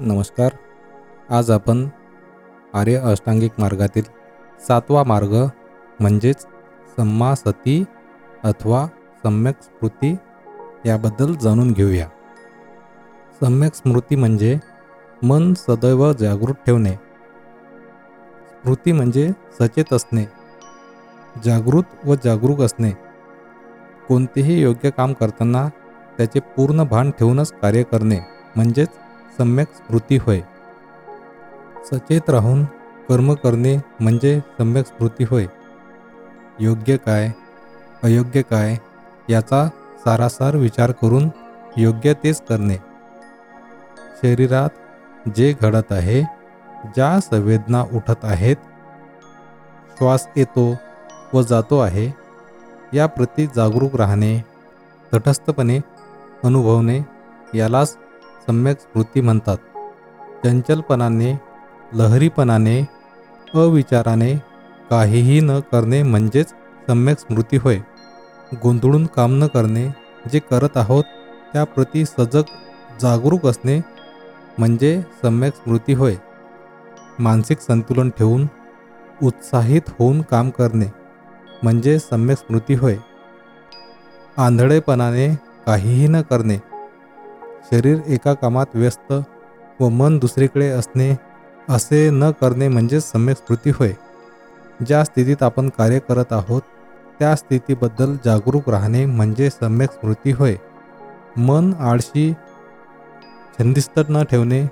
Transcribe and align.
नमस्कार. 0.00 0.52
आज 1.30 1.50
आपण 1.50 1.88
आर्य 2.74 2.96
अष्टांगिक 2.96 3.50
मार्गातील 3.58 4.02
सातवा 4.68 5.04
मार्ग 5.04 5.46
म्हणजेच 6.00 6.42
सम्मा 6.96 7.34
सती 7.34 7.84
अथवा 8.44 8.86
सम्यक 9.22 9.54
स्मृती 9.62 10.16
याबद्दल 10.86 11.34
जाणून 11.34 11.72
घेऊया. 11.72 12.06
सम्यक 13.40 13.74
स्मृती 13.74 14.16
म्हणजे 14.16 14.58
मन 15.22 15.54
सदैव 15.54 16.12
जागृत 16.12 16.54
ठेवणे. 16.66 16.92
स्मृती 18.52 18.92
म्हणजे 18.92 19.30
सचेत 19.60 19.92
असणे 19.92 20.24
जागृत 21.44 22.06
व 22.06 22.14
जागरूक 22.24 22.60
असणे. 22.60 22.90
कोणतेही 24.08 24.62
योग्य 24.62 24.90
काम 24.90 25.12
करताना 25.12 25.68
त्याचे 26.16 26.40
पूर्ण 26.40 26.82
भान 26.82 27.10
ठेवूनच 27.10 27.52
कार्य 27.52 27.82
करणे 27.82 28.18
म्हणजेच 28.56 28.88
सम्यक 29.38 29.68
स्मृती 29.68 30.16
होय. 30.16 30.40
सचेत 31.92 32.30
राहून 32.30 32.64
कर्म 33.08 33.34
करणे 33.34 33.76
म्हणजे 34.00 34.40
सम्यक 34.40 34.86
स्मृती 34.86 35.24
होय. 35.24 35.46
योग्य 36.60 36.96
काय 36.96 37.30
अयोग्य 38.02 38.42
काय 38.42 38.76
याचा 39.28 39.68
सारासार 40.04 40.56
विचार 40.56 40.92
करून 40.92 41.28
योग्य 41.76 42.14
तेच 42.14 42.40
करणे. 42.42 42.76
शरीरात 44.22 44.68
जे 45.36 45.54
घडत 45.62 45.92
आहे 45.92 46.22
ज्या 46.84 47.20
संवेदना 47.20 47.82
उठत 47.92 48.24
आहेत 48.24 48.56
श्वास 49.98 50.28
येतो 50.36 50.74
व 51.32 51.42
जातो 51.42 51.78
आहे 51.78 52.14
याप्रती 52.94 53.46
जागरूक 53.46 53.96
राहणे 53.96 54.44
तटस्थपणे 55.14 55.78
अनुभवणे 56.44 57.00
यालाच 57.54 57.96
सम्यक 58.48 58.80
स्मृती 58.80 59.20
म्हणतात. 59.20 59.56
चंचलपणाने 60.44 61.40
लहरीपणाने 61.92 62.80
अविचाराने 63.54 64.34
काहीही 64.90 65.40
न 65.40 65.60
करणे 65.60 66.02
म्हणजेच 66.02 66.48
सम्यक 66.86 67.18
स्मृती 67.18 67.56
होय. 67.56 67.78
गोंधळून 68.62 69.06
काम 69.06 69.44
न 69.44 69.46
करणे 69.46 69.88
जे 70.32 70.38
करत 70.38 70.76
आहोत 70.76 71.04
त्याप्रती 71.52 72.04
सजग 72.04 72.42
जागरूक 73.00 73.46
असणे 73.46 73.80
म्हणजे 74.58 75.02
सम्यक 75.22 75.54
स्मृती 75.54 75.92
होय. 75.92 76.14
मानसिक 77.18 77.58
संतुलन 77.60 78.10
ठेवून 78.10 78.46
उत्साहित 79.22 79.82
होऊन 79.88 80.22
काम 80.22 80.50
करणे 80.50 80.86
म्हणजे 81.62 81.98
सम्यक 81.98 82.38
स्मृती 82.38 82.74
होय. 82.74 82.96
आंधळेपणाने 84.36 85.34
काहीही 85.66 86.08
न 86.08 86.20
करणे 86.20 86.67
शरीर 87.64 87.98
एका 88.06 88.34
कामात 88.34 88.66
व्यस्त 88.74 89.12
व 89.80 89.88
मन 89.88 90.18
दुसरीकडे 90.18 90.68
असणे 90.68 91.16
असे 91.68 92.10
न 92.10 92.30
करणे 92.30 92.68
म्हणजे 92.68 93.00
सम्यक 93.00 93.36
स्मृती 93.36 93.70
होय. 93.70 93.92
ज्या 94.86 95.04
स्थितीत 95.04 95.42
आपण 95.42 95.68
कार्य 95.68 95.98
करत 95.98 96.24
आहोत 96.30 96.62
त्या 97.18 97.36
स्थितीबद्दल 97.36 98.16
जागरूक 98.24 98.68
राहणे 98.68 99.06
म्हणजे 99.06 99.50
सम्यक 99.50 99.90
स्मृती 99.90 100.30
होय. 100.30 100.56
मन 101.36 101.72
आळशी 101.78 102.32
छंदिस्त 103.58 104.00
न 104.08 104.22
ठेवणे 104.22 104.62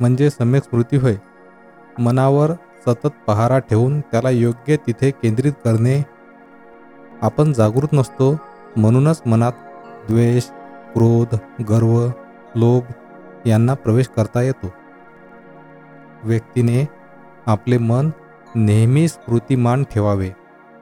म्हणजे 0.00 0.30
सम्यक 0.30 0.62
स्मृती 0.62 0.96
होय. 0.96 1.16
मनावर 1.98 2.52
सतत 2.86 3.08
पहारा 3.26 3.58
ठेवून 3.58 4.00
त्याला 4.00 4.30
योग्य 4.30 4.76
तिथे 4.76 5.10
केंद्रित 5.10 5.52
करणे. 5.64 6.02
आपण 7.22 7.52
जागृत 7.52 7.88
नसतो 7.92 8.40
म्हणूनच 8.76 9.22
मनात 9.26 9.52
द्वेष 10.08 10.44
क्रोध 10.94 11.62
गर्व 11.62 12.10
लोभ 12.54 12.82
यांना 13.46 13.74
प्रवेश 13.74 14.08
करता 14.16 14.42
येतो. 14.42 14.72
व्यक्तीने 16.24 16.88
आपले 17.46 17.78
मन 17.78 18.10
नेहमी 18.54 19.08
स्मृतिमान 19.08 19.84
ठेवावे. 19.84 20.30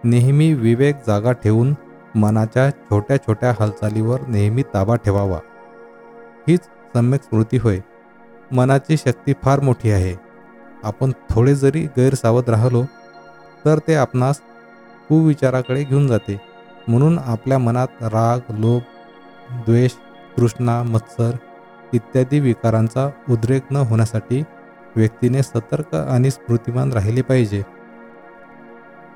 नेहमी 0.05 0.55
विवेक 0.55 0.97
जागा 1.07 1.33
ठेवून 1.33 1.75
मनाच्या 2.15 2.71
छोट्या 2.71 3.17
छोट्या 3.17 3.55
हालचालीवर 3.61 4.21
नेहमी 4.29 4.63
ताबा 4.75 4.97
ठेवावा. 4.97 5.39
हीच 6.49 6.61
सम्यक 6.65 7.23
स्मृती 7.23 7.57
होय. 7.57 7.79
मनाची 8.53 8.97
शक्ती 8.97 9.33
फार 9.43 9.61
मोठी 9.61 9.91
आहे. 9.91 10.17
आपण 10.85 11.13
थोडे 11.31 11.55
जरी 11.55 11.87
गैरसावध 11.97 12.51
राहिलो 12.51 12.83
तर 13.65 13.79
ते 13.79 13.95
आपणास 13.95 14.41
कुविचाराकडे 15.09 15.85
घेऊन 15.85 16.07
जाते. 16.07 16.41
म्हणून 16.89 17.19
आपल्या 17.19 17.59
मनात 17.59 17.89
राग 18.03 18.55
लोभ 18.55 18.83
द्वेष 19.53 19.93
तृष्णा 20.39 20.83
मत्सर 20.83 21.31
इत्यादी 21.93 22.41
विकारांचा 22.41 23.11
उद्रेक 23.31 23.63
न 23.71 23.77
होण्यासाठी 23.77 24.45
व्यक्तीने 24.97 25.43
सतर्क 25.43 25.95
आणि 25.95 26.31
स्मृतिमान 26.31 26.93
राहिले 26.93 27.23
पाहिजे. 27.23 27.63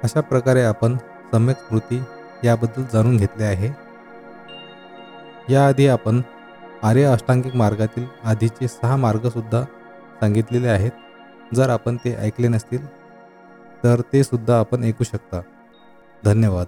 अशा 0.04 0.20
प्रकारे 0.20 0.62
आपण 0.62 0.96
सम्यक 1.32 1.56
स्मृती 1.56 2.02
याबद्दल 2.44 2.84
जाणून 2.92 3.16
घेतले 3.16 3.44
आहे. 3.44 3.70
याआधी 5.52 5.88
आपण 5.88 6.20
आर्य 6.82 7.04
अष्टांगिक 7.04 7.56
मार्गातील 7.56 8.06
आधीचे 8.24 8.68
सहा 8.68 8.96
मार्गसुद्धा 8.96 9.62
सांगितलेले 10.20 10.68
आहेत. 10.68 10.90
जर 11.54 11.70
आपण 11.70 11.96
ते 11.96 12.14
ऐकले 12.14 12.48
नसतील 12.48 12.86
तर 13.84 14.00
ते 14.12 14.24
सुद्धा 14.24 14.60
आपण 14.60 14.84
ऐकू 14.84 15.04
शकता. 15.04 15.40
धन्यवाद. 16.24 16.66